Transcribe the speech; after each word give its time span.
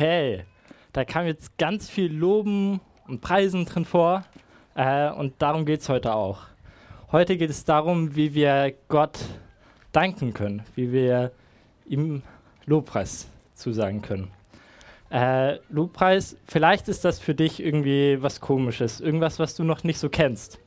Okay, 0.00 0.44
da 0.94 1.04
kam 1.04 1.26
jetzt 1.26 1.58
ganz 1.58 1.90
viel 1.90 2.10
Loben 2.10 2.80
und 3.06 3.20
Preisen 3.20 3.66
drin 3.66 3.84
vor 3.84 4.24
äh, 4.74 5.10
und 5.10 5.34
darum 5.42 5.66
geht 5.66 5.80
es 5.80 5.90
heute 5.90 6.14
auch. 6.14 6.44
Heute 7.12 7.36
geht 7.36 7.50
es 7.50 7.66
darum, 7.66 8.16
wie 8.16 8.32
wir 8.32 8.72
Gott 8.88 9.18
danken 9.92 10.32
können, 10.32 10.62
wie 10.74 10.90
wir 10.90 11.32
ihm 11.86 12.22
Lobpreis 12.64 13.28
zusagen 13.52 14.00
können. 14.00 14.30
Äh, 15.10 15.58
Lobpreis, 15.68 16.34
vielleicht 16.46 16.88
ist 16.88 17.04
das 17.04 17.18
für 17.20 17.34
dich 17.34 17.62
irgendwie 17.62 18.22
was 18.22 18.40
Komisches, 18.40 19.02
irgendwas, 19.02 19.38
was 19.38 19.54
du 19.54 19.64
noch 19.64 19.84
nicht 19.84 19.98
so 19.98 20.08
kennst. 20.08 20.60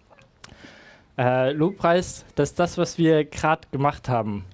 Äh, 1.18 1.54
Lobpreis, 1.54 2.24
das 2.36 2.52
ist 2.52 2.60
das, 2.60 2.78
was 2.78 3.00
wir 3.00 3.26
gerade 3.26 3.68
gemacht 3.72 4.10
haben. 4.10 4.46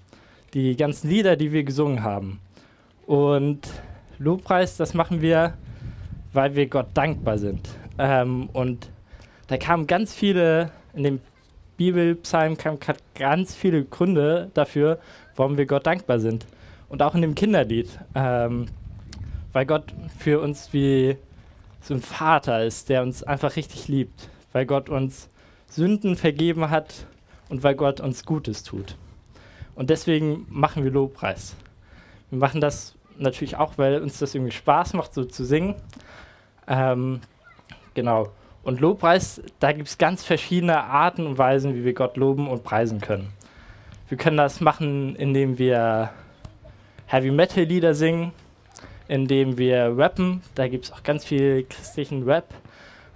Die 0.54 0.78
ganzen 0.78 1.10
Lieder, 1.10 1.36
die 1.36 1.52
wir 1.52 1.66
gesungen 1.66 2.02
haben. 2.02 2.40
Und 3.06 3.68
Lobpreis, 4.20 4.78
das 4.78 4.94
machen 4.94 5.22
wir, 5.22 5.54
weil 6.34 6.56
wir 6.56 6.68
Gott 6.68 6.88
dankbar 6.94 7.38
sind. 7.38 7.70
Ähm, 7.98 8.50
und 8.54 8.90
da 9.48 9.58
kamen 9.58 9.88
ganz 9.88 10.14
viele, 10.14 10.72
in 10.94 11.04
dem 11.04 11.22
Bibelpsalm 11.78 12.58
kamen 12.58 12.78
ganz 13.16 13.56
viele 13.56 13.86
Gründe 13.86 14.52
dafür, 14.54 15.00
warum 15.38 15.58
wir 15.58 15.66
Gott 15.66 15.88
dankbar 15.88 16.20
sind. 16.20 16.46
Und 16.90 17.02
auch 17.02 17.16
in 17.16 17.22
dem 17.22 17.34
Kinderlied, 17.34 17.98
ähm, 18.14 18.68
weil 19.54 19.66
Gott 19.66 19.94
für 20.18 20.42
uns 20.42 20.74
wie 20.74 21.16
so 21.82 21.94
ein 21.94 22.02
Vater 22.02 22.66
ist, 22.66 22.90
der 22.90 23.02
uns 23.02 23.24
einfach 23.24 23.56
richtig 23.56 23.88
liebt, 23.88 24.30
weil 24.52 24.66
Gott 24.66 24.90
uns 24.90 25.30
Sünden 25.68 26.18
vergeben 26.18 26.70
hat 26.70 27.06
und 27.48 27.64
weil 27.64 27.76
Gott 27.76 28.02
uns 28.02 28.26
Gutes 28.26 28.64
tut. 28.64 28.98
Und 29.76 29.90
deswegen 29.90 30.46
machen 30.50 30.84
wir 30.84 30.92
Lobpreis. 30.92 31.56
Wir 32.30 32.40
machen 32.40 32.60
das 32.60 32.96
natürlich 33.20 33.58
auch, 33.58 33.78
weil 33.78 34.02
uns 34.02 34.20
das 34.20 34.36
irgendwie 34.36 34.52
Spaß 34.52 34.94
macht, 34.94 35.14
so 35.14 35.26
zu 35.26 35.46
singen. 35.46 35.76
Ähm, 36.68 37.22
genau. 37.94 38.30
Und 38.64 38.80
Lobpreis, 38.80 39.42
da 39.60 39.72
gibt 39.72 39.88
es 39.88 39.98
ganz 39.98 40.24
verschiedene 40.24 40.84
Arten 40.84 41.26
und 41.26 41.38
Weisen, 41.38 41.76
wie 41.76 41.86
wir 41.86 41.94
Gott 41.94 42.18
loben 42.18 42.48
und 42.48 42.64
preisen 42.64 43.02
können. 43.02 43.30
Wir 44.10 44.18
können 44.18 44.38
das 44.38 44.60
machen, 44.60 45.16
indem 45.16 45.58
wir 45.58 46.10
Heavy 47.08 47.32
Metal 47.32 47.64
Lieder 47.64 47.94
singen, 47.94 48.32
indem 49.08 49.58
wir 49.58 49.98
rappen. 49.98 50.42
Da 50.56 50.68
gibt 50.68 50.86
es 50.86 50.92
auch 50.92 51.04
ganz 51.04 51.26
viel 51.26 51.64
christlichen 51.64 52.24
Rap, 52.24 52.54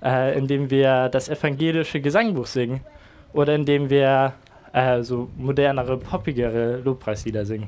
äh, 0.03 0.37
indem 0.37 0.69
wir 0.69 1.09
das 1.09 1.29
evangelische 1.29 2.01
Gesangbuch 2.01 2.45
singen 2.45 2.81
oder 3.33 3.55
indem 3.55 3.89
wir 3.89 4.33
äh, 4.71 5.01
so 5.03 5.29
modernere, 5.37 5.97
poppigere 5.97 6.77
Lobpreislieder 6.77 7.45
singen. 7.45 7.67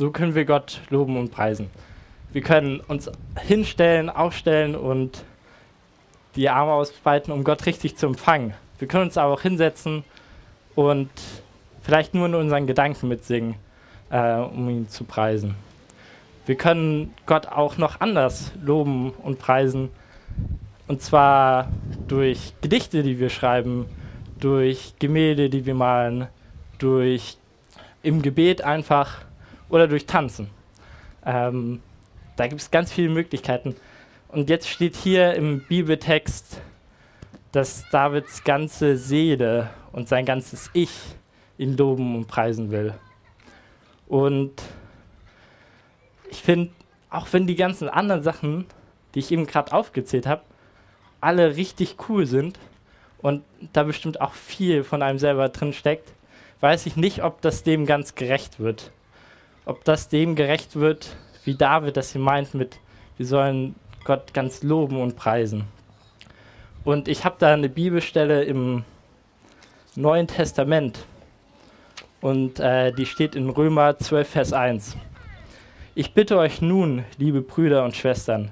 So 0.00 0.10
können 0.10 0.34
wir 0.34 0.46
Gott 0.46 0.80
loben 0.88 1.18
und 1.18 1.30
preisen. 1.30 1.68
Wir 2.32 2.40
können 2.40 2.80
uns 2.80 3.10
hinstellen, 3.38 4.08
aufstellen 4.08 4.74
und 4.74 5.24
die 6.36 6.48
Arme 6.48 6.72
ausbreiten, 6.72 7.32
um 7.32 7.44
Gott 7.44 7.66
richtig 7.66 7.98
zu 7.98 8.06
empfangen. 8.06 8.54
Wir 8.78 8.88
können 8.88 9.04
uns 9.04 9.18
aber 9.18 9.34
auch 9.34 9.42
hinsetzen 9.42 10.02
und 10.74 11.10
vielleicht 11.82 12.14
nur 12.14 12.24
in 12.24 12.34
unseren 12.34 12.66
Gedanken 12.66 13.08
mitsingen, 13.08 13.56
äh, 14.08 14.36
um 14.36 14.70
ihn 14.70 14.88
zu 14.88 15.04
preisen. 15.04 15.54
Wir 16.46 16.54
können 16.54 17.12
Gott 17.26 17.48
auch 17.48 17.76
noch 17.76 18.00
anders 18.00 18.52
loben 18.64 19.10
und 19.10 19.38
preisen. 19.38 19.90
Und 20.88 21.02
zwar 21.02 21.68
durch 22.08 22.54
Gedichte, 22.62 23.02
die 23.02 23.18
wir 23.18 23.28
schreiben, 23.28 23.84
durch 24.38 24.94
Gemälde, 24.98 25.50
die 25.50 25.66
wir 25.66 25.74
malen, 25.74 26.28
durch 26.78 27.36
im 28.02 28.22
Gebet 28.22 28.62
einfach 28.62 29.26
oder 29.70 29.88
durch 29.88 30.06
Tanzen. 30.06 30.50
Ähm, 31.24 31.80
da 32.36 32.46
gibt 32.46 32.60
es 32.60 32.70
ganz 32.70 32.92
viele 32.92 33.08
Möglichkeiten. 33.08 33.76
Und 34.28 34.50
jetzt 34.50 34.68
steht 34.68 34.96
hier 34.96 35.34
im 35.34 35.64
Bibeltext, 35.66 36.60
dass 37.52 37.88
Davids 37.90 38.44
ganze 38.44 38.96
Seele 38.96 39.70
und 39.92 40.08
sein 40.08 40.24
ganzes 40.24 40.70
Ich 40.72 40.90
ihn 41.58 41.76
loben 41.76 42.14
und 42.16 42.28
preisen 42.28 42.70
will. 42.70 42.94
Und 44.06 44.62
ich 46.30 46.42
finde, 46.42 46.70
auch 47.10 47.26
wenn 47.32 47.46
die 47.46 47.56
ganzen 47.56 47.88
anderen 47.88 48.22
Sachen, 48.22 48.66
die 49.14 49.18
ich 49.18 49.32
eben 49.32 49.46
gerade 49.46 49.72
aufgezählt 49.72 50.26
habe, 50.26 50.42
alle 51.20 51.56
richtig 51.56 51.96
cool 52.08 52.26
sind 52.26 52.58
und 53.18 53.44
da 53.72 53.82
bestimmt 53.82 54.20
auch 54.20 54.32
viel 54.32 54.84
von 54.84 55.02
einem 55.02 55.18
selber 55.18 55.48
drin 55.48 55.72
steckt, 55.72 56.12
weiß 56.60 56.86
ich 56.86 56.96
nicht, 56.96 57.22
ob 57.22 57.40
das 57.40 57.62
dem 57.64 57.84
ganz 57.84 58.14
gerecht 58.14 58.60
wird 58.60 58.92
ob 59.70 59.84
das 59.84 60.08
dem 60.08 60.34
gerecht 60.34 60.74
wird, 60.74 61.14
wie 61.44 61.54
David 61.54 61.96
das 61.96 62.10
hier 62.10 62.20
meint 62.20 62.54
mit, 62.54 62.80
wir 63.16 63.24
sollen 63.24 63.76
Gott 64.02 64.34
ganz 64.34 64.64
loben 64.64 65.00
und 65.00 65.14
preisen. 65.14 65.68
Und 66.82 67.06
ich 67.06 67.24
habe 67.24 67.36
da 67.38 67.52
eine 67.52 67.68
Bibelstelle 67.68 68.42
im 68.42 68.82
Neuen 69.94 70.26
Testament 70.26 71.06
und 72.20 72.58
äh, 72.58 72.90
die 72.90 73.06
steht 73.06 73.36
in 73.36 73.48
Römer 73.48 73.96
12, 73.96 74.28
Vers 74.28 74.52
1. 74.52 74.96
Ich 75.94 76.14
bitte 76.14 76.36
euch 76.36 76.60
nun, 76.60 77.04
liebe 77.16 77.40
Brüder 77.40 77.84
und 77.84 77.94
Schwestern, 77.94 78.50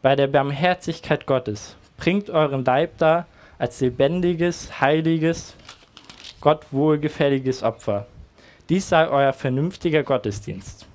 bei 0.00 0.16
der 0.16 0.28
Barmherzigkeit 0.28 1.26
Gottes, 1.26 1.76
bringt 1.98 2.30
euren 2.30 2.64
Leib 2.64 2.96
da 2.96 3.26
als 3.58 3.82
lebendiges, 3.82 4.80
heiliges, 4.80 5.56
Gott 6.40 6.64
wohlgefälliges 6.70 7.62
Opfer 7.62 8.06
dies 8.68 8.88
sei 8.88 9.08
euer 9.08 9.32
vernünftiger 9.32 10.02
Gottesdienst. 10.02 10.86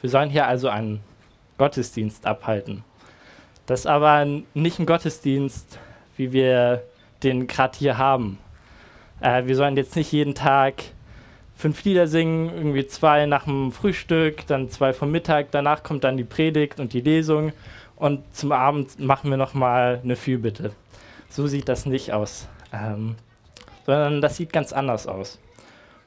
Wir 0.00 0.10
sollen 0.10 0.30
hier 0.30 0.46
also 0.46 0.68
einen 0.68 1.00
Gottesdienst 1.58 2.26
abhalten. 2.26 2.84
Das 3.66 3.80
ist 3.80 3.86
aber 3.86 4.26
nicht 4.54 4.78
ein 4.78 4.86
Gottesdienst, 4.86 5.78
wie 6.16 6.32
wir 6.32 6.82
den 7.22 7.46
gerade 7.46 7.78
hier 7.78 7.98
haben. 7.98 8.38
Äh, 9.20 9.46
wir 9.46 9.54
sollen 9.54 9.76
jetzt 9.76 9.94
nicht 9.94 10.10
jeden 10.10 10.34
Tag 10.34 10.82
fünf 11.54 11.84
Lieder 11.84 12.08
singen, 12.08 12.50
irgendwie 12.52 12.86
zwei 12.88 13.26
nach 13.26 13.44
dem 13.44 13.70
Frühstück, 13.70 14.44
dann 14.48 14.68
zwei 14.68 14.92
vom 14.92 15.12
Mittag, 15.12 15.52
danach 15.52 15.84
kommt 15.84 16.02
dann 16.02 16.16
die 16.16 16.24
Predigt 16.24 16.80
und 16.80 16.92
die 16.92 17.00
Lesung 17.00 17.52
und 17.94 18.34
zum 18.34 18.50
Abend 18.50 18.98
machen 18.98 19.30
wir 19.30 19.36
nochmal 19.36 20.00
eine 20.02 20.16
Fürbitte. 20.16 20.72
So 21.28 21.46
sieht 21.46 21.68
das 21.68 21.86
nicht 21.86 22.12
aus, 22.12 22.48
ähm, 22.72 23.14
sondern 23.86 24.20
das 24.20 24.36
sieht 24.36 24.52
ganz 24.52 24.72
anders 24.72 25.06
aus. 25.06 25.38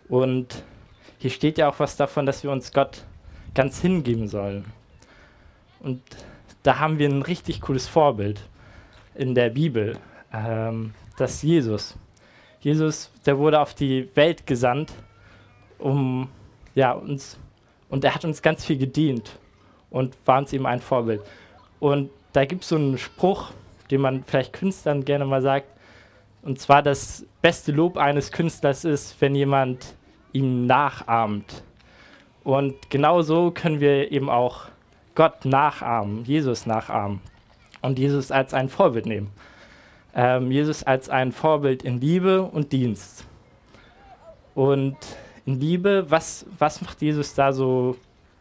Und 0.09 0.63
hier 1.17 1.31
steht 1.31 1.57
ja 1.57 1.69
auch 1.69 1.79
was 1.79 1.95
davon, 1.97 2.25
dass 2.25 2.43
wir 2.43 2.51
uns 2.51 2.71
Gott 2.71 3.03
ganz 3.53 3.81
hingeben 3.81 4.27
sollen. 4.27 4.66
Und 5.79 6.01
da 6.63 6.79
haben 6.79 6.99
wir 6.99 7.09
ein 7.09 7.21
richtig 7.21 7.61
cooles 7.61 7.88
Vorbild 7.88 8.41
in 9.13 9.35
der 9.35 9.49
Bibel, 9.49 9.97
ähm, 10.33 10.94
das 11.17 11.41
Jesus. 11.41 11.95
Jesus, 12.59 13.11
der 13.25 13.38
wurde 13.38 13.59
auf 13.59 13.73
die 13.73 14.09
Welt 14.15 14.47
gesandt, 14.47 14.91
um 15.77 16.29
ja 16.73 16.91
uns 16.91 17.38
und 17.89 18.03
er 18.03 18.15
hat 18.15 18.25
uns 18.25 18.41
ganz 18.41 18.65
viel 18.65 18.77
gedient 18.77 19.38
und 19.89 20.15
war 20.25 20.39
uns 20.39 20.51
eben 20.53 20.65
ein 20.65 20.81
Vorbild. 20.81 21.21
Und 21.79 22.09
da 22.33 22.45
gibt 22.45 22.63
es 22.63 22.69
so 22.69 22.75
einen 22.75 22.97
Spruch, 22.97 23.51
den 23.91 24.01
man 24.01 24.23
vielleicht 24.23 24.53
Künstlern 24.53 25.05
gerne 25.05 25.25
mal 25.25 25.41
sagt, 25.41 25.67
und 26.45 26.59
zwar 26.59 26.83
das 26.83 27.25
beste 27.41 27.72
Lob 27.72 27.97
eines 27.97 28.31
Künstlers 28.31 28.85
ist, 28.85 29.19
wenn 29.19 29.33
jemand 29.33 29.95
ihm 30.31 30.67
nachahmt. 30.67 31.63
Und 32.44 32.91
genau 32.91 33.23
so 33.23 33.50
können 33.50 33.79
wir 33.79 34.11
eben 34.11 34.29
auch 34.29 34.66
Gott 35.16 35.44
nachahmen, 35.44 36.23
Jesus 36.23 36.67
nachahmen 36.67 37.19
und 37.81 37.97
Jesus 37.97 38.31
als 38.31 38.53
ein 38.53 38.69
Vorbild 38.69 39.07
nehmen. 39.07 39.31
Ähm, 40.13 40.51
Jesus 40.51 40.83
als 40.83 41.09
ein 41.09 41.31
Vorbild 41.31 41.81
in 41.83 42.00
Liebe 42.00 42.44
und 42.44 42.72
Dienst. 42.72 43.25
Und 44.53 44.97
in 45.47 45.59
Liebe, 45.59 46.06
was, 46.09 46.45
was 46.59 46.79
macht 46.79 47.01
Jesus 47.01 47.33
da 47.33 47.51
so 47.51 47.97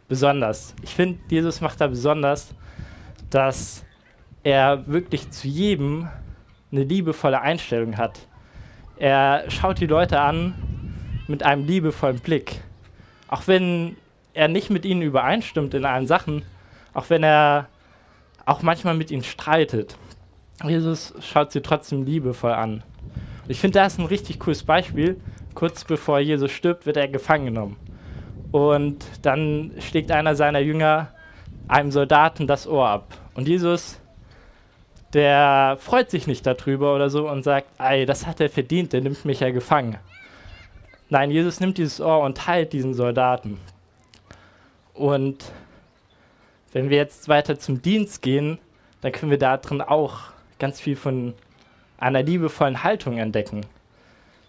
besonders? 0.08 0.74
Ich 0.82 0.94
finde, 0.94 1.20
Jesus 1.30 1.62
macht 1.62 1.80
da 1.80 1.86
besonders, 1.86 2.54
dass 3.30 3.82
er 4.42 4.86
wirklich 4.86 5.30
zu 5.30 5.48
jedem 5.48 6.08
eine 6.74 6.84
liebevolle 6.84 7.40
Einstellung 7.40 7.96
hat. 7.96 8.26
Er 8.96 9.44
schaut 9.48 9.80
die 9.80 9.86
Leute 9.86 10.20
an 10.20 10.54
mit 11.26 11.42
einem 11.42 11.66
liebevollen 11.66 12.18
Blick. 12.18 12.60
Auch 13.28 13.46
wenn 13.46 13.96
er 14.34 14.48
nicht 14.48 14.70
mit 14.70 14.84
ihnen 14.84 15.02
übereinstimmt 15.02 15.74
in 15.74 15.84
allen 15.84 16.06
Sachen, 16.06 16.42
auch 16.92 17.10
wenn 17.10 17.22
er 17.22 17.68
auch 18.44 18.62
manchmal 18.62 18.94
mit 18.94 19.10
ihnen 19.10 19.24
streitet. 19.24 19.96
Jesus 20.62 21.14
schaut 21.20 21.52
sie 21.52 21.62
trotzdem 21.62 22.04
liebevoll 22.04 22.52
an. 22.52 22.82
Ich 23.48 23.60
finde, 23.60 23.78
das 23.78 23.94
ist 23.94 23.98
ein 23.98 24.06
richtig 24.06 24.38
cooles 24.38 24.62
Beispiel. 24.64 25.20
Kurz 25.54 25.84
bevor 25.84 26.18
Jesus 26.18 26.50
stirbt, 26.50 26.86
wird 26.86 26.96
er 26.96 27.08
gefangen 27.08 27.46
genommen. 27.46 27.76
Und 28.52 29.04
dann 29.22 29.72
schlägt 29.80 30.10
einer 30.10 30.34
seiner 30.36 30.60
Jünger 30.60 31.08
einem 31.68 31.90
Soldaten 31.90 32.46
das 32.46 32.66
Ohr 32.66 32.88
ab. 32.88 33.18
Und 33.34 33.48
Jesus 33.48 33.98
der 35.14 35.76
freut 35.80 36.10
sich 36.10 36.26
nicht 36.26 36.44
darüber 36.44 36.94
oder 36.94 37.08
so 37.08 37.30
und 37.30 37.44
sagt, 37.44 37.68
ey, 37.78 38.04
das 38.04 38.26
hat 38.26 38.40
er 38.40 38.50
verdient, 38.50 38.92
der 38.92 39.00
nimmt 39.00 39.24
mich 39.24 39.40
ja 39.40 39.50
gefangen. 39.50 39.96
Nein, 41.08 41.30
Jesus 41.30 41.60
nimmt 41.60 41.78
dieses 41.78 42.00
Ohr 42.00 42.20
und 42.20 42.46
heilt 42.48 42.72
diesen 42.72 42.94
Soldaten. 42.94 43.60
Und 44.92 45.44
wenn 46.72 46.90
wir 46.90 46.96
jetzt 46.96 47.28
weiter 47.28 47.58
zum 47.58 47.80
Dienst 47.80 48.22
gehen, 48.22 48.58
dann 49.00 49.12
können 49.12 49.30
wir 49.30 49.38
da 49.38 49.56
drin 49.56 49.80
auch 49.80 50.18
ganz 50.58 50.80
viel 50.80 50.96
von 50.96 51.34
einer 51.98 52.22
liebevollen 52.22 52.82
Haltung 52.82 53.18
entdecken. 53.18 53.60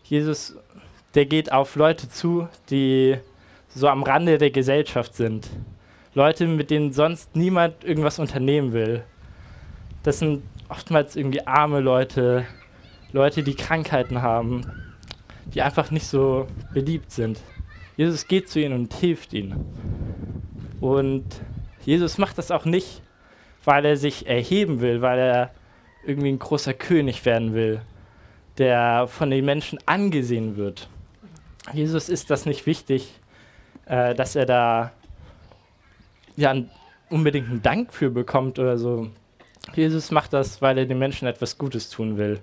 Jesus, 0.03 0.55
der 1.13 1.25
geht 1.25 1.51
auf 1.51 1.75
Leute 1.75 2.09
zu, 2.09 2.47
die 2.69 3.17
so 3.69 3.87
am 3.87 4.01
Rande 4.01 4.39
der 4.39 4.51
Gesellschaft 4.51 5.13
sind. 5.13 5.47
Leute, 6.15 6.47
mit 6.47 6.71
denen 6.71 6.93
sonst 6.93 7.35
niemand 7.35 7.83
irgendwas 7.83 8.17
unternehmen 8.17 8.73
will. 8.73 9.03
Das 10.03 10.19
sind 10.19 10.43
oftmals 10.69 11.15
irgendwie 11.15 11.45
arme 11.45 11.79
Leute, 11.79 12.45
Leute, 13.11 13.43
die 13.43 13.55
Krankheiten 13.55 14.21
haben, 14.21 14.61
die 15.53 15.61
einfach 15.61 15.91
nicht 15.91 16.07
so 16.07 16.47
beliebt 16.73 17.11
sind. 17.11 17.41
Jesus 17.97 18.27
geht 18.27 18.49
zu 18.49 18.59
ihnen 18.59 18.73
und 18.73 18.93
hilft 18.93 19.33
ihnen. 19.33 19.65
Und 20.81 21.25
Jesus 21.85 22.17
macht 22.17 22.37
das 22.37 22.51
auch 22.51 22.65
nicht, 22.65 23.01
weil 23.63 23.85
er 23.85 23.97
sich 23.97 24.27
erheben 24.27 24.81
will, 24.81 25.01
weil 25.01 25.19
er 25.19 25.51
irgendwie 26.05 26.29
ein 26.29 26.39
großer 26.39 26.73
König 26.73 27.25
werden 27.25 27.53
will, 27.53 27.81
der 28.57 29.07
von 29.07 29.29
den 29.29 29.45
Menschen 29.45 29.79
angesehen 29.85 30.57
wird. 30.57 30.89
Jesus 31.73 32.09
ist 32.09 32.29
das 32.29 32.45
nicht 32.45 32.65
wichtig, 32.65 33.19
äh, 33.85 34.13
dass 34.13 34.35
er 34.35 34.45
da 34.45 34.91
ja 36.35 36.53
unbedingt 37.09 37.49
einen 37.49 37.61
Dank 37.61 37.93
für 37.93 38.09
bekommt 38.09 38.59
oder 38.59 38.77
so. 38.77 39.09
Jesus 39.73 40.11
macht 40.11 40.33
das, 40.33 40.61
weil 40.61 40.77
er 40.77 40.85
den 40.85 40.99
Menschen 40.99 41.27
etwas 41.27 41.57
Gutes 41.57 41.89
tun 41.89 42.17
will. 42.17 42.39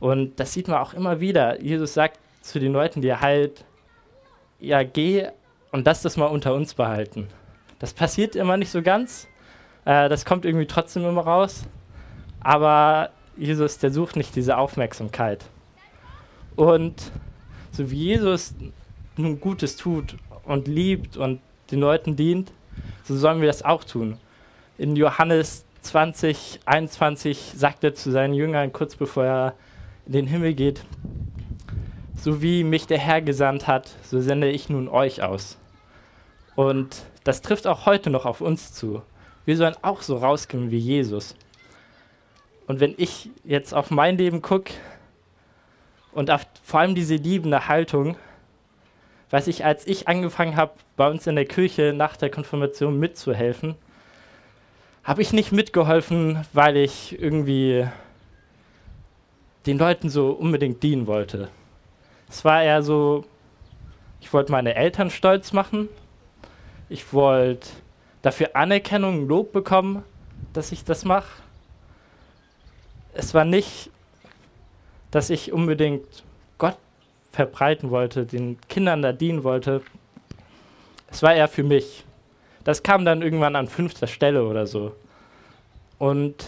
Und 0.00 0.38
das 0.38 0.52
sieht 0.52 0.68
man 0.68 0.78
auch 0.78 0.94
immer 0.94 1.20
wieder. 1.20 1.60
Jesus 1.62 1.94
sagt 1.94 2.18
zu 2.42 2.58
den 2.58 2.72
Leuten, 2.72 3.00
die 3.00 3.08
er 3.08 3.20
heilt, 3.20 3.64
ja, 4.60 4.82
geh 4.82 5.28
und 5.72 5.86
lass 5.86 6.02
das 6.02 6.16
mal 6.16 6.26
unter 6.26 6.54
uns 6.54 6.74
behalten. 6.74 7.28
Das 7.78 7.92
passiert 7.92 8.36
immer 8.36 8.56
nicht 8.56 8.70
so 8.70 8.82
ganz. 8.82 9.28
Äh, 9.84 10.08
das 10.08 10.24
kommt 10.24 10.44
irgendwie 10.44 10.66
trotzdem 10.66 11.04
immer 11.04 11.22
raus. 11.22 11.64
Aber 12.40 13.10
Jesus, 13.36 13.78
der 13.78 13.90
sucht 13.90 14.16
nicht 14.16 14.36
diese 14.36 14.56
Aufmerksamkeit. 14.56 15.44
Und 16.56 17.10
so 17.72 17.90
wie 17.90 17.96
Jesus 17.96 18.54
nun 19.16 19.40
Gutes 19.40 19.76
tut 19.76 20.16
und 20.44 20.68
liebt 20.68 21.16
und 21.16 21.40
den 21.70 21.80
Leuten 21.80 22.16
dient, 22.16 22.52
so 23.02 23.16
sollen 23.16 23.40
wir 23.40 23.48
das 23.48 23.64
auch 23.64 23.84
tun. 23.84 24.18
In 24.78 24.96
Johannes 24.96 25.63
20, 25.84 26.60
21 26.64 27.52
sagt 27.54 27.84
er 27.84 27.94
zu 27.94 28.10
seinen 28.10 28.34
Jüngern, 28.34 28.72
kurz 28.72 28.96
bevor 28.96 29.24
er 29.24 29.54
in 30.06 30.12
den 30.12 30.26
Himmel 30.26 30.54
geht, 30.54 30.84
so 32.16 32.42
wie 32.42 32.64
mich 32.64 32.86
der 32.86 32.98
Herr 32.98 33.20
gesandt 33.20 33.66
hat, 33.66 33.90
so 34.02 34.20
sende 34.20 34.50
ich 34.50 34.68
nun 34.68 34.88
euch 34.88 35.22
aus. 35.22 35.58
Und 36.56 37.04
das 37.24 37.42
trifft 37.42 37.66
auch 37.66 37.86
heute 37.86 38.10
noch 38.10 38.24
auf 38.24 38.40
uns 38.40 38.72
zu. 38.72 39.02
Wir 39.44 39.56
sollen 39.56 39.76
auch 39.82 40.02
so 40.02 40.16
rauskommen 40.16 40.70
wie 40.70 40.78
Jesus. 40.78 41.36
Und 42.66 42.80
wenn 42.80 42.94
ich 42.96 43.30
jetzt 43.44 43.74
auf 43.74 43.90
mein 43.90 44.16
Leben 44.16 44.40
gucke 44.40 44.72
und 46.12 46.30
auf 46.30 46.46
vor 46.62 46.80
allem 46.80 46.94
diese 46.94 47.16
liebende 47.16 47.68
Haltung, 47.68 48.16
weiß 49.30 49.48
ich, 49.48 49.64
als 49.64 49.86
ich 49.86 50.08
angefangen 50.08 50.56
habe, 50.56 50.72
bei 50.96 51.10
uns 51.10 51.26
in 51.26 51.34
der 51.34 51.44
Kirche 51.44 51.92
nach 51.94 52.16
der 52.16 52.30
Konfirmation 52.30 52.98
mitzuhelfen, 52.98 53.74
habe 55.04 55.20
ich 55.20 55.32
nicht 55.34 55.52
mitgeholfen, 55.52 56.44
weil 56.54 56.78
ich 56.78 57.18
irgendwie 57.20 57.86
den 59.66 59.78
Leuten 59.78 60.08
so 60.08 60.30
unbedingt 60.30 60.82
dienen 60.82 61.06
wollte. 61.06 61.48
Es 62.28 62.44
war 62.44 62.62
eher 62.62 62.82
so, 62.82 63.24
ich 64.20 64.32
wollte 64.32 64.50
meine 64.50 64.74
Eltern 64.74 65.10
stolz 65.10 65.52
machen, 65.52 65.88
ich 66.88 67.12
wollte 67.12 67.68
dafür 68.22 68.56
Anerkennung, 68.56 69.28
Lob 69.28 69.52
bekommen, 69.52 70.02
dass 70.54 70.72
ich 70.72 70.84
das 70.84 71.04
mache. 71.04 71.42
Es 73.12 73.34
war 73.34 73.44
nicht, 73.44 73.90
dass 75.10 75.30
ich 75.30 75.52
unbedingt 75.52 76.24
Gott 76.56 76.78
verbreiten 77.30 77.90
wollte, 77.90 78.24
den 78.24 78.58
Kindern 78.68 79.02
da 79.02 79.12
dienen 79.12 79.44
wollte. 79.44 79.82
Es 81.10 81.22
war 81.22 81.34
eher 81.34 81.48
für 81.48 81.62
mich. 81.62 82.04
Das 82.64 82.82
kam 82.82 83.04
dann 83.04 83.22
irgendwann 83.22 83.56
an 83.56 83.68
fünfter 83.68 84.06
Stelle 84.06 84.44
oder 84.44 84.66
so. 84.66 84.94
Und 85.98 86.44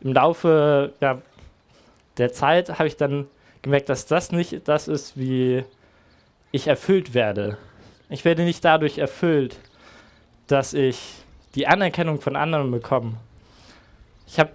im 0.00 0.12
Laufe 0.12 0.92
ja, 1.00 1.20
der 2.18 2.32
Zeit 2.32 2.78
habe 2.78 2.86
ich 2.86 2.96
dann 2.96 3.26
gemerkt, 3.62 3.88
dass 3.88 4.06
das 4.06 4.30
nicht 4.30 4.68
das 4.68 4.88
ist, 4.88 5.18
wie 5.18 5.64
ich 6.52 6.68
erfüllt 6.68 7.14
werde. 7.14 7.56
Ich 8.10 8.24
werde 8.24 8.44
nicht 8.44 8.64
dadurch 8.64 8.98
erfüllt, 8.98 9.58
dass 10.46 10.74
ich 10.74 11.24
die 11.54 11.66
Anerkennung 11.66 12.20
von 12.20 12.36
anderen 12.36 12.70
bekomme. 12.70 13.14
Ich 14.26 14.38
habe 14.38 14.50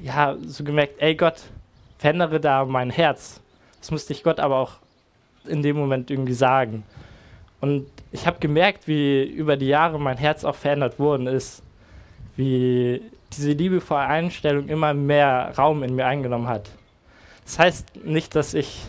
ja 0.00 0.36
so 0.44 0.64
gemerkt, 0.64 1.00
ey 1.00 1.14
Gott, 1.14 1.42
verändere 1.98 2.40
da 2.40 2.64
mein 2.64 2.90
Herz. 2.90 3.40
Das 3.78 3.90
musste 3.90 4.12
ich 4.12 4.22
Gott 4.22 4.40
aber 4.40 4.56
auch 4.56 4.72
in 5.44 5.62
dem 5.62 5.76
Moment 5.76 6.10
irgendwie 6.10 6.34
sagen. 6.34 6.84
Und 7.60 7.86
ich 8.12 8.26
habe 8.26 8.38
gemerkt, 8.40 8.88
wie 8.88 9.22
über 9.22 9.56
die 9.56 9.66
Jahre 9.66 10.00
mein 10.00 10.16
Herz 10.16 10.44
auch 10.44 10.54
verändert 10.54 10.98
worden 10.98 11.26
ist, 11.26 11.62
wie 12.36 13.02
diese 13.32 13.52
liebevolle 13.52 14.06
Einstellung 14.06 14.68
immer 14.68 14.94
mehr 14.94 15.52
Raum 15.56 15.82
in 15.82 15.94
mir 15.94 16.06
eingenommen 16.06 16.48
hat. 16.48 16.70
Das 17.44 17.58
heißt 17.58 18.04
nicht, 18.04 18.34
dass 18.34 18.54
ich 18.54 18.82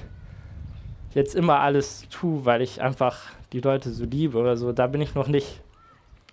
jetzt 1.14 1.36
immer 1.36 1.60
alles 1.60 2.06
tue, 2.10 2.46
weil 2.46 2.62
ich 2.62 2.82
einfach 2.82 3.20
die 3.54 3.60
Leute 3.60 3.92
so 3.92 4.06
liebe 4.06 4.38
oder 4.38 4.56
so. 4.56 4.72
Da 4.72 4.88
bin 4.88 5.02
ich 5.02 5.16
noch 5.16 5.28
nicht. 5.28 5.62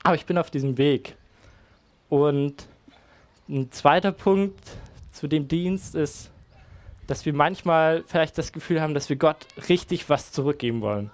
Aber 0.05 0.14
ich 0.14 0.26
bin 0.26 0.38
auf 0.38 0.50
diesem 0.50 0.79
Weg. 0.79 1.17
Und 2.08 2.67
ein 3.49 3.70
zweiter 3.73 4.12
Punkt 4.12 4.61
zu 5.11 5.26
dem 5.26 5.49
Dienst 5.49 5.94
ist, 5.94 6.31
dass 7.06 7.26
wir 7.26 7.32
manchmal 7.32 8.05
vielleicht 8.06 8.38
das 8.38 8.52
Gefühl 8.52 8.81
haben, 8.81 8.94
dass 8.94 9.08
wir 9.08 9.17
Gott 9.17 9.46
richtig 9.69 10.08
was 10.08 10.31
zurückgeben 10.31 10.81
wollen. 10.81 11.11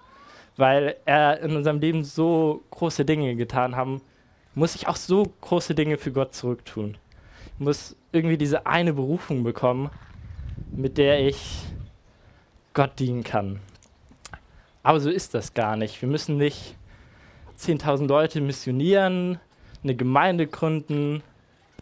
Weil 0.56 0.96
er 1.04 1.40
in 1.40 1.56
unserem 1.56 1.80
Leben 1.80 2.04
so 2.04 2.62
große 2.70 3.04
Dinge 3.04 3.34
getan 3.34 3.74
haben, 3.74 4.00
muss 4.54 4.74
ich 4.74 4.86
auch 4.86 4.96
so 4.96 5.24
große 5.40 5.74
Dinge 5.74 5.98
für 5.98 6.12
Gott 6.12 6.34
zurücktun. 6.34 6.96
Ich 7.58 7.64
muss 7.64 7.96
irgendwie 8.12 8.38
diese 8.38 8.66
eine 8.66 8.92
Berufung 8.92 9.42
bekommen, 9.42 9.90
mit 10.70 10.98
der 10.98 11.26
ich 11.26 11.62
Gott 12.72 12.98
dienen 12.98 13.24
kann. 13.24 13.60
Aber 14.82 15.00
so 15.00 15.10
ist 15.10 15.34
das 15.34 15.54
gar 15.54 15.76
nicht. 15.76 16.00
Wir 16.02 16.08
müssen 16.08 16.36
nicht 16.36 16.76
10.000 17.58 18.06
Leute 18.06 18.40
missionieren, 18.40 19.40
eine 19.82 19.94
Gemeinde 19.94 20.46
gründen. 20.46 21.23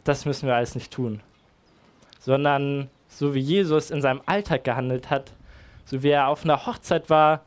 Das 0.05 0.25
müssen 0.25 0.47
wir 0.47 0.55
alles 0.55 0.75
nicht 0.75 0.93
tun. 0.93 1.21
Sondern 2.21 2.89
so 3.09 3.35
wie 3.35 3.41
Jesus 3.41 3.91
in 3.91 4.01
seinem 4.01 4.23
Alltag 4.27 4.65
gehandelt 4.65 5.11
hat, 5.11 5.33
so 5.85 6.03
wie 6.03 6.11
er 6.11 6.29
auf 6.29 6.45
einer 6.45 6.67
Hochzeit 6.67 7.11
war 7.11 7.45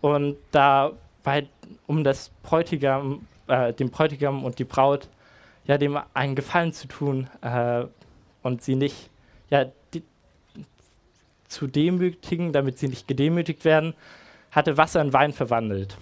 und 0.00 0.36
da 0.50 0.92
weit 1.24 1.48
um 1.86 2.04
das 2.04 2.30
Bräutigam 2.42 3.26
äh, 3.48 3.72
dem 3.72 3.90
Bräutigam 3.90 4.44
und 4.44 4.58
die 4.58 4.64
Braut 4.64 5.08
ja 5.66 5.78
dem 5.78 5.98
einen 6.14 6.34
Gefallen 6.34 6.72
zu 6.72 6.88
tun 6.88 7.28
äh, 7.42 7.84
und 8.42 8.62
sie 8.62 8.76
nicht 8.76 9.10
ja 9.50 9.66
die, 9.94 10.02
zu 11.48 11.66
demütigen, 11.66 12.52
damit 12.52 12.78
sie 12.78 12.88
nicht 12.88 13.08
gedemütigt 13.08 13.64
werden, 13.64 13.94
hatte 14.50 14.76
Wasser 14.76 15.00
in 15.00 15.12
Wein 15.12 15.32
verwandelt. 15.32 15.96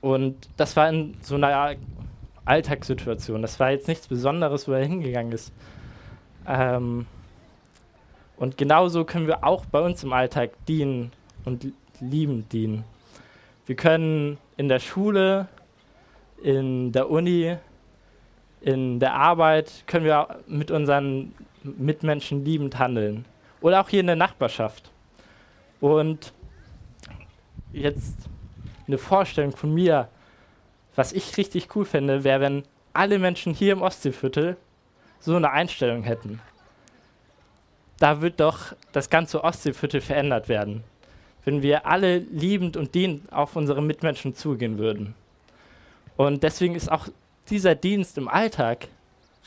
Und 0.00 0.48
das 0.56 0.76
war 0.76 0.88
in 0.88 1.16
so 1.22 1.36
einer 1.36 1.76
Alltagssituation. 2.44 3.42
Das 3.42 3.60
war 3.60 3.70
jetzt 3.70 3.86
nichts 3.86 4.08
Besonderes, 4.08 4.66
wo 4.66 4.72
er 4.72 4.84
hingegangen 4.84 5.32
ist. 5.32 5.52
Ähm, 6.46 7.06
und 8.36 8.58
genauso 8.58 9.04
können 9.04 9.28
wir 9.28 9.44
auch 9.44 9.64
bei 9.66 9.80
uns 9.80 10.02
im 10.02 10.12
Alltag 10.12 10.50
dienen 10.66 11.12
und 11.44 11.72
lieben 12.00 12.48
dienen. 12.48 12.84
Wir 13.66 13.76
können 13.76 14.38
in 14.56 14.68
der 14.68 14.80
Schule 14.80 15.48
in 16.42 16.92
der 16.92 17.08
Uni, 17.10 17.56
in 18.60 19.00
der 19.00 19.14
Arbeit 19.14 19.84
können 19.86 20.04
wir 20.04 20.40
mit 20.46 20.70
unseren 20.70 21.34
Mitmenschen 21.62 22.44
liebend 22.44 22.78
handeln. 22.78 23.24
Oder 23.60 23.80
auch 23.80 23.88
hier 23.88 24.00
in 24.00 24.06
der 24.06 24.16
Nachbarschaft. 24.16 24.90
Und 25.80 26.32
jetzt 27.72 28.28
eine 28.86 28.98
Vorstellung 28.98 29.52
von 29.52 29.72
mir, 29.72 30.08
was 30.94 31.12
ich 31.12 31.36
richtig 31.36 31.74
cool 31.74 31.84
fände, 31.84 32.24
wäre, 32.24 32.40
wenn 32.40 32.64
alle 32.92 33.18
Menschen 33.18 33.54
hier 33.54 33.72
im 33.72 33.82
Ostseeviertel 33.82 34.56
so 35.20 35.36
eine 35.36 35.50
Einstellung 35.50 36.02
hätten. 36.02 36.40
Da 37.98 38.20
wird 38.20 38.40
doch 38.40 38.74
das 38.90 39.10
ganze 39.10 39.44
Ostseeviertel 39.44 40.00
verändert 40.00 40.48
werden, 40.48 40.82
wenn 41.44 41.62
wir 41.62 41.86
alle 41.86 42.18
liebend 42.18 42.76
und 42.76 42.94
dienend 42.94 43.32
auf 43.32 43.56
unsere 43.56 43.82
Mitmenschen 43.82 44.34
zugehen 44.34 44.78
würden. 44.78 45.14
Und 46.16 46.42
deswegen 46.42 46.74
ist 46.74 46.90
auch 46.90 47.08
dieser 47.50 47.74
Dienst 47.74 48.18
im 48.18 48.28
Alltag 48.28 48.88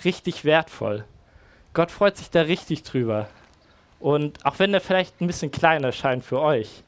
richtig 0.03 0.43
wertvoll. 0.45 1.05
Gott 1.73 1.91
freut 1.91 2.17
sich 2.17 2.29
da 2.29 2.41
richtig 2.41 2.83
drüber. 2.83 3.29
Und 3.99 4.45
auch 4.45 4.59
wenn 4.59 4.73
er 4.73 4.81
vielleicht 4.81 5.21
ein 5.21 5.27
bisschen 5.27 5.51
kleiner 5.51 5.91
scheint 5.91 6.23
für 6.23 6.41
euch, 6.41 6.83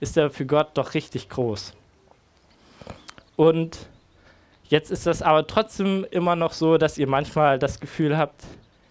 ist 0.00 0.16
er 0.16 0.30
für 0.30 0.46
Gott 0.46 0.70
doch 0.74 0.94
richtig 0.94 1.28
groß. 1.28 1.74
Und 3.36 3.88
Jetzt 4.68 4.90
ist 4.90 5.06
das 5.06 5.22
aber 5.22 5.46
trotzdem 5.46 6.04
immer 6.10 6.34
noch 6.34 6.52
so, 6.52 6.76
dass 6.76 6.98
ihr 6.98 7.06
manchmal 7.06 7.58
das 7.58 7.78
Gefühl 7.78 8.18
habt, 8.18 8.42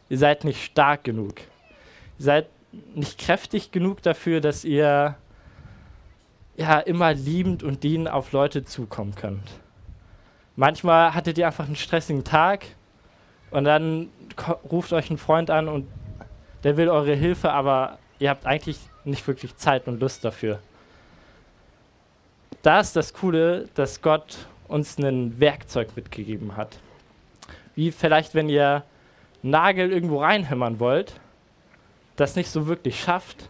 ihr 0.10 0.18
seid 0.18 0.46
nicht 0.46 0.64
stark 0.64 1.04
genug. 1.04 1.40
Ihr 2.18 2.26
seid 2.26 2.48
nicht 2.94 3.20
kräftig 3.20 3.72
genug 3.72 4.02
dafür, 4.02 4.40
dass 4.40 4.64
ihr 4.64 5.16
ja 6.58 6.80
immer 6.80 7.14
liebend 7.14 7.64
und 7.64 7.84
dienend 7.84 8.10
auf 8.10 8.32
Leute 8.32 8.64
zukommen 8.64 9.16
könnt. 9.16 9.50
Manchmal 10.56 11.14
hattet 11.14 11.38
ihr 11.38 11.48
einfach 11.48 11.66
einen 11.66 11.76
stressigen 11.76 12.24
Tag 12.24 12.66
und 13.52 13.66
dann 13.66 14.10
ruft 14.72 14.94
euch 14.94 15.10
ein 15.10 15.18
Freund 15.18 15.50
an 15.50 15.68
und 15.68 15.88
der 16.64 16.78
will 16.78 16.90
eure 16.90 17.14
Hilfe, 17.14 17.52
aber 17.52 18.00
ihr 18.20 18.30
habt 18.30 18.46
eigentlich 18.46 18.80
nicht 19.04 19.28
wirklich 19.28 19.56
Zeit 19.58 19.88
und 19.88 20.00
Lust 20.00 20.24
dafür. 20.24 20.60
Da 22.62 22.80
ist 22.80 22.96
das 22.96 23.14
Coole, 23.14 23.68
dass 23.76 24.02
Gott 24.02 24.48
uns 24.68 24.98
ein 24.98 25.40
Werkzeug 25.40 25.90
mitgegeben 25.96 26.58
hat. 26.58 26.80
Wie 27.76 27.92
vielleicht, 27.92 28.34
wenn 28.34 28.50
ihr 28.50 28.84
Nagel 29.44 29.92
irgendwo 29.92 30.22
reinhämmern 30.22 30.80
wollt, 30.80 31.14
das 32.16 32.36
nicht 32.36 32.50
so 32.50 32.66
wirklich 32.66 33.00
schafft, 33.00 33.50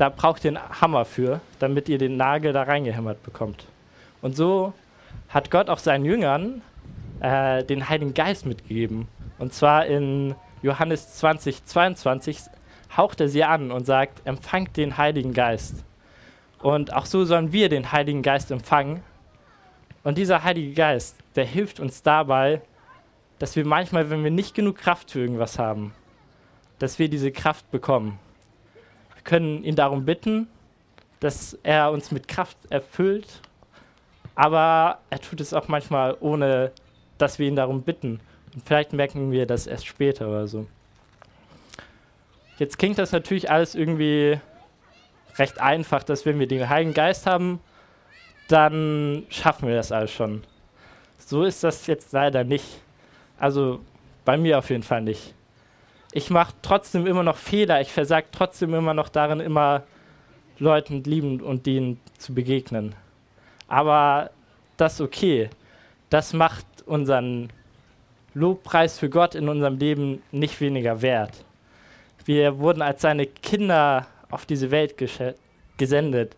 da 0.00 0.08
braucht 0.08 0.46
ihr 0.46 0.52
einen 0.56 0.80
Hammer 0.80 1.04
für, 1.04 1.42
damit 1.58 1.90
ihr 1.90 1.98
den 1.98 2.16
Nagel 2.16 2.54
da 2.54 2.62
reingehämmert 2.62 3.22
bekommt. 3.22 3.66
Und 4.22 4.34
so 4.34 4.72
hat 5.28 5.50
Gott 5.50 5.68
auch 5.68 5.78
seinen 5.78 6.06
Jüngern 6.06 6.62
äh, 7.20 7.62
den 7.64 7.86
Heiligen 7.86 8.14
Geist 8.14 8.46
mitgegeben. 8.46 9.08
Und 9.38 9.52
zwar 9.52 9.84
in 9.84 10.34
Johannes 10.62 11.16
20, 11.16 11.66
22 11.66 12.38
haucht 12.96 13.20
er 13.20 13.28
sie 13.28 13.44
an 13.44 13.70
und 13.70 13.84
sagt, 13.84 14.26
empfangt 14.26 14.78
den 14.78 14.96
Heiligen 14.96 15.34
Geist. 15.34 15.84
Und 16.62 16.94
auch 16.94 17.04
so 17.04 17.26
sollen 17.26 17.52
wir 17.52 17.68
den 17.68 17.92
Heiligen 17.92 18.22
Geist 18.22 18.50
empfangen. 18.50 19.02
Und 20.02 20.16
dieser 20.16 20.44
Heilige 20.44 20.72
Geist, 20.72 21.16
der 21.36 21.44
hilft 21.44 21.78
uns 21.78 22.02
dabei, 22.02 22.62
dass 23.38 23.54
wir 23.54 23.66
manchmal, 23.66 24.08
wenn 24.08 24.24
wir 24.24 24.30
nicht 24.30 24.54
genug 24.54 24.78
Kraft 24.78 25.10
für 25.10 25.20
irgendwas 25.20 25.58
haben, 25.58 25.92
dass 26.78 26.98
wir 26.98 27.10
diese 27.10 27.32
Kraft 27.32 27.70
bekommen. 27.70 28.18
Wir 29.20 29.24
können 29.24 29.64
ihn 29.64 29.76
darum 29.76 30.06
bitten, 30.06 30.48
dass 31.20 31.52
er 31.62 31.90
uns 31.90 32.10
mit 32.10 32.26
Kraft 32.26 32.56
erfüllt, 32.70 33.42
aber 34.34 34.98
er 35.10 35.20
tut 35.20 35.42
es 35.42 35.52
auch 35.52 35.68
manchmal, 35.68 36.16
ohne 36.20 36.72
dass 37.18 37.38
wir 37.38 37.46
ihn 37.46 37.54
darum 37.54 37.82
bitten. 37.82 38.20
Und 38.54 38.64
vielleicht 38.64 38.94
merken 38.94 39.30
wir 39.30 39.44
das 39.44 39.66
erst 39.66 39.86
später 39.86 40.26
oder 40.26 40.48
so. 40.48 40.66
Jetzt 42.56 42.78
klingt 42.78 42.96
das 42.96 43.12
natürlich 43.12 43.50
alles 43.50 43.74
irgendwie 43.74 44.40
recht 45.36 45.60
einfach, 45.60 46.02
dass 46.02 46.24
wenn 46.24 46.38
wir 46.38 46.48
den 46.48 46.70
Heiligen 46.70 46.94
Geist 46.94 47.26
haben, 47.26 47.60
dann 48.48 49.26
schaffen 49.28 49.68
wir 49.68 49.76
das 49.76 49.92
alles 49.92 50.12
schon. 50.12 50.44
So 51.18 51.44
ist 51.44 51.62
das 51.62 51.86
jetzt 51.86 52.10
leider 52.14 52.42
nicht. 52.42 52.80
Also 53.38 53.80
bei 54.24 54.38
mir 54.38 54.56
auf 54.56 54.70
jeden 54.70 54.82
Fall 54.82 55.02
nicht 55.02 55.34
ich 56.12 56.30
mache 56.30 56.54
trotzdem 56.62 57.06
immer 57.06 57.22
noch 57.22 57.36
Fehler, 57.36 57.80
ich 57.80 57.92
versage 57.92 58.26
trotzdem 58.32 58.74
immer 58.74 58.94
noch 58.94 59.08
darin, 59.08 59.40
immer 59.40 59.82
Leuten 60.58 61.02
liebend 61.04 61.42
und 61.42 61.66
denen 61.66 62.00
zu 62.18 62.34
begegnen. 62.34 62.94
Aber 63.68 64.30
das 64.76 64.94
ist 64.94 65.00
okay. 65.00 65.48
Das 66.10 66.32
macht 66.32 66.66
unseren 66.86 67.52
Lobpreis 68.34 68.98
für 68.98 69.08
Gott 69.08 69.34
in 69.34 69.48
unserem 69.48 69.78
Leben 69.78 70.22
nicht 70.32 70.60
weniger 70.60 71.02
wert. 71.02 71.44
Wir 72.24 72.58
wurden 72.58 72.82
als 72.82 73.02
seine 73.02 73.26
Kinder 73.26 74.06
auf 74.30 74.44
diese 74.46 74.70
Welt 74.70 74.96
gesendet. 75.78 76.36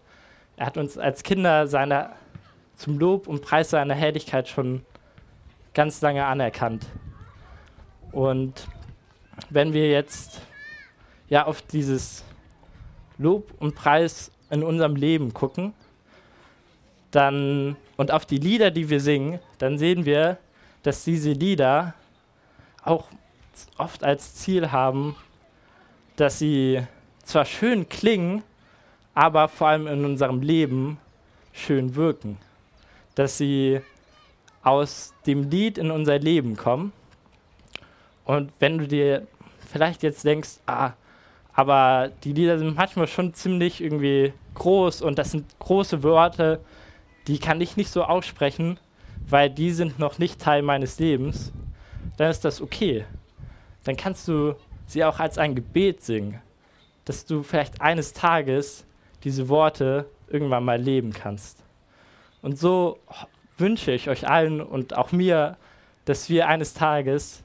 Er 0.56 0.66
hat 0.66 0.76
uns 0.76 0.98
als 0.98 1.22
Kinder 1.22 1.66
seine, 1.66 2.10
zum 2.76 2.98
Lob 2.98 3.26
und 3.26 3.42
Preis 3.42 3.70
seiner 3.70 3.94
Herrlichkeit 3.94 4.48
schon 4.48 4.84
ganz 5.74 6.00
lange 6.02 6.24
anerkannt. 6.24 6.86
Und 8.12 8.66
wenn 9.54 9.72
wir 9.72 9.90
jetzt 9.90 10.40
ja 11.28 11.44
auf 11.46 11.62
dieses 11.62 12.24
Lob 13.18 13.52
und 13.58 13.74
Preis 13.74 14.30
in 14.50 14.62
unserem 14.62 14.96
Leben 14.96 15.32
gucken, 15.34 15.74
dann 17.10 17.76
und 17.96 18.10
auf 18.10 18.24
die 18.24 18.38
Lieder, 18.38 18.70
die 18.70 18.88
wir 18.88 19.00
singen, 19.00 19.38
dann 19.58 19.78
sehen 19.78 20.06
wir, 20.06 20.38
dass 20.82 21.04
diese 21.04 21.32
Lieder 21.32 21.94
auch 22.82 23.08
oft 23.76 24.02
als 24.02 24.34
Ziel 24.34 24.72
haben, 24.72 25.14
dass 26.16 26.38
sie 26.38 26.82
zwar 27.22 27.44
schön 27.44 27.88
klingen, 27.88 28.42
aber 29.14 29.48
vor 29.48 29.68
allem 29.68 29.86
in 29.86 30.04
unserem 30.04 30.40
Leben 30.40 30.98
schön 31.52 31.94
wirken. 31.94 32.38
Dass 33.14 33.36
sie 33.36 33.80
aus 34.62 35.12
dem 35.26 35.50
Lied 35.50 35.76
in 35.76 35.90
unser 35.90 36.18
Leben 36.18 36.56
kommen 36.56 36.92
und 38.24 38.52
wenn 38.58 38.78
du 38.78 38.88
dir 38.88 39.26
vielleicht 39.72 40.02
jetzt 40.02 40.24
denkst, 40.24 40.60
ah, 40.66 40.92
aber 41.54 42.10
die 42.24 42.32
Lieder 42.32 42.58
sind 42.58 42.76
manchmal 42.76 43.08
schon 43.08 43.34
ziemlich 43.34 43.82
irgendwie 43.82 44.32
groß 44.54 45.02
und 45.02 45.18
das 45.18 45.30
sind 45.30 45.46
große 45.58 46.02
Worte, 46.02 46.60
die 47.26 47.38
kann 47.38 47.60
ich 47.60 47.76
nicht 47.76 47.90
so 47.90 48.04
aussprechen, 48.04 48.78
weil 49.28 49.50
die 49.50 49.70
sind 49.70 49.98
noch 49.98 50.18
nicht 50.18 50.40
Teil 50.40 50.62
meines 50.62 50.98
Lebens, 50.98 51.52
dann 52.16 52.30
ist 52.30 52.44
das 52.44 52.60
okay. 52.60 53.04
Dann 53.84 53.96
kannst 53.96 54.28
du 54.28 54.54
sie 54.86 55.04
auch 55.04 55.18
als 55.18 55.38
ein 55.38 55.54
Gebet 55.54 56.02
singen, 56.02 56.40
dass 57.04 57.24
du 57.24 57.42
vielleicht 57.42 57.80
eines 57.80 58.12
Tages 58.12 58.84
diese 59.24 59.48
Worte 59.48 60.06
irgendwann 60.28 60.64
mal 60.64 60.80
leben 60.80 61.12
kannst. 61.12 61.62
Und 62.42 62.58
so 62.58 62.98
wünsche 63.56 63.92
ich 63.92 64.08
euch 64.08 64.28
allen 64.28 64.60
und 64.60 64.96
auch 64.96 65.12
mir, 65.12 65.56
dass 66.04 66.28
wir 66.28 66.48
eines 66.48 66.74
Tages 66.74 67.41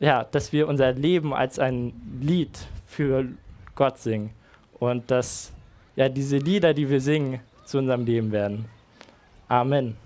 ja, 0.00 0.24
dass 0.24 0.52
wir 0.52 0.66
unser 0.66 0.92
Leben 0.92 1.32
als 1.32 1.58
ein 1.58 1.92
Lied 2.20 2.58
für 2.86 3.26
Gott 3.74 3.98
singen 3.98 4.30
und 4.78 5.10
dass 5.10 5.52
ja 5.94 6.08
diese 6.08 6.38
Lieder, 6.38 6.74
die 6.74 6.88
wir 6.88 7.00
singen, 7.00 7.40
zu 7.64 7.78
unserem 7.78 8.04
Leben 8.04 8.32
werden. 8.32 8.64
Amen. 9.46 9.96